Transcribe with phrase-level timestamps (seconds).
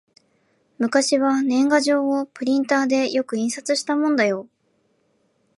[0.79, 4.47] 昔は年賀状をプリンターでよく印刷したもんだよ